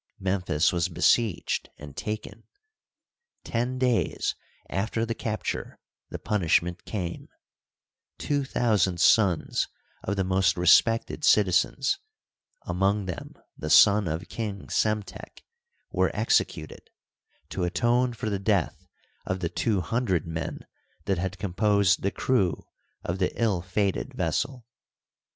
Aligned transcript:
Memphis 0.19 0.73
was 0.73 0.89
besieged 0.89 1.69
and 1.77 1.95
taken. 1.95 2.43
Ten 3.43 3.77
days 3.77 4.33
after 4.67 5.05
the 5.05 5.13
capture 5.13 5.79
the 6.09 6.17
punishment 6.17 6.85
came: 6.85 7.27
two 8.17 8.43
thousand 8.43 8.99
sons 8.99 9.67
of 10.03 10.15
the 10.15 10.23
most 10.23 10.57
respected 10.57 11.23
citizens, 11.23 11.99
among 12.63 13.05
them 13.05 13.35
the 13.55 13.69
son 13.69 14.07
of 14.07 14.27
King 14.27 14.65
Psemtek, 14.71 15.43
were 15.91 16.09
executed, 16.15 16.89
to 17.49 17.63
atone 17.63 18.11
for 18.11 18.31
the 18.31 18.39
death 18.39 18.87
of 19.27 19.39
the 19.39 19.49
two 19.49 19.81
hundred 19.81 20.25
men 20.25 20.65
that 21.05 21.19
had 21.19 21.37
composed 21.37 22.01
the 22.01 22.09
crew 22.09 22.63
of 23.03 23.19
the 23.19 23.39
ill 23.39 23.61
fated 23.61 24.15
vessel. 24.15 24.65